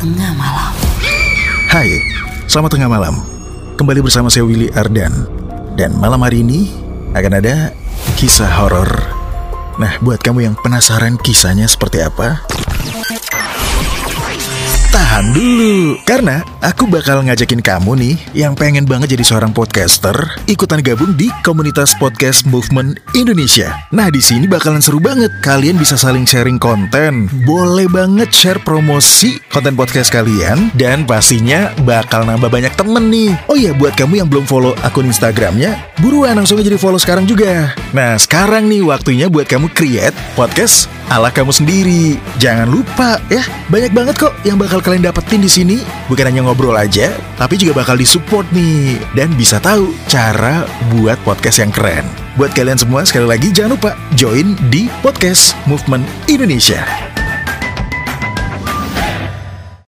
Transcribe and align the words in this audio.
tengah 0.00 0.32
malam. 0.32 0.72
Hai, 1.68 2.00
selamat 2.48 2.72
tengah 2.72 2.88
malam. 2.88 3.20
Kembali 3.76 4.00
bersama 4.00 4.32
saya 4.32 4.48
Willy 4.48 4.72
Ardan. 4.72 5.12
Dan 5.76 5.92
malam 6.00 6.24
hari 6.24 6.40
ini 6.40 6.72
akan 7.12 7.32
ada 7.36 7.76
kisah 8.16 8.48
horor. 8.48 8.88
Nah, 9.76 10.00
buat 10.00 10.24
kamu 10.24 10.48
yang 10.48 10.56
penasaran 10.56 11.20
kisahnya 11.20 11.68
seperti 11.68 12.00
apa, 12.00 12.40
Tahan 15.20 15.36
dulu, 15.36 16.00
karena 16.08 16.40
aku 16.64 16.88
bakal 16.88 17.20
ngajakin 17.20 17.60
kamu 17.60 17.92
nih 17.92 18.16
yang 18.32 18.56
pengen 18.56 18.88
banget 18.88 19.12
jadi 19.12 19.20
seorang 19.28 19.52
podcaster, 19.52 20.16
ikutan 20.48 20.80
gabung 20.80 21.12
di 21.12 21.28
komunitas 21.44 21.92
podcast 22.00 22.48
movement 22.48 22.96
Indonesia. 23.12 23.68
Nah 23.92 24.08
di 24.08 24.16
sini 24.16 24.48
bakalan 24.48 24.80
seru 24.80 24.96
banget, 24.96 25.28
kalian 25.44 25.76
bisa 25.76 26.00
saling 26.00 26.24
sharing 26.24 26.56
konten, 26.56 27.28
boleh 27.44 27.84
banget 27.92 28.32
share 28.32 28.64
promosi 28.64 29.36
konten 29.52 29.76
podcast 29.76 30.08
kalian, 30.08 30.72
dan 30.72 31.04
pastinya 31.04 31.68
bakal 31.84 32.24
nambah 32.24 32.48
banyak 32.48 32.72
temen 32.72 33.12
nih. 33.12 33.36
Oh 33.52 33.60
iya, 33.60 33.76
buat 33.76 33.92
kamu 34.00 34.24
yang 34.24 34.28
belum 34.32 34.48
follow 34.48 34.72
akun 34.80 35.04
Instagramnya, 35.04 36.00
buruan 36.00 36.40
langsung 36.40 36.56
aja 36.56 36.72
di 36.72 36.80
follow 36.80 36.96
sekarang 36.96 37.28
juga. 37.28 37.76
Nah 37.92 38.16
sekarang 38.16 38.72
nih 38.72 38.88
waktunya 38.88 39.28
buat 39.28 39.44
kamu 39.44 39.68
create 39.76 40.16
podcast 40.32 40.88
ala 41.12 41.28
kamu 41.28 41.52
sendiri. 41.52 42.16
Jangan 42.40 42.72
lupa 42.72 43.20
ya, 43.28 43.44
banyak 43.68 43.92
banget 43.92 44.16
kok 44.16 44.32
yang 44.48 44.56
bakal 44.56 44.80
kalian 44.80 45.09
dapetin 45.10 45.42
di 45.42 45.50
sini. 45.50 45.76
Bukan 46.06 46.30
hanya 46.30 46.46
ngobrol 46.46 46.78
aja, 46.78 47.10
tapi 47.34 47.58
juga 47.58 47.82
bakal 47.82 47.98
disupport 47.98 48.46
nih 48.54 49.02
dan 49.18 49.34
bisa 49.34 49.58
tahu 49.58 49.90
cara 50.06 50.62
buat 50.94 51.18
podcast 51.26 51.58
yang 51.58 51.74
keren. 51.74 52.06
Buat 52.38 52.54
kalian 52.54 52.78
semua 52.78 53.02
sekali 53.02 53.26
lagi 53.26 53.50
jangan 53.50 53.74
lupa 53.74 53.90
join 54.14 54.54
di 54.70 54.86
podcast 55.02 55.58
Movement 55.66 56.06
Indonesia. 56.30 57.09